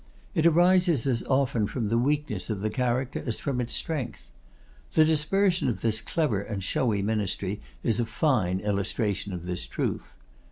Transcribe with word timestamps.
It 0.33 0.47
arises 0.47 1.05
as 1.05 1.21
often 1.25 1.67
from 1.67 1.89
the 1.89 1.97
weakness 1.99 2.49
of 2.49 2.61
the 2.61 2.71
character 2.71 3.23
as 3.23 3.39
from 3.39 3.61
its 3.61 3.75
strength. 3.75 4.31
The 4.93 5.05
dispersion 5.05 5.69
of 5.69 5.81
this 5.81 6.01
clever 6.01 6.41
and 6.41 6.63
showy 6.63 7.03
ministry 7.03 7.61
is 7.83 7.99
a 7.99 8.05
fine 8.07 8.61
illustration 8.61 9.31
of 9.31 9.43
this 9.43 9.67
truth. 9.67 10.15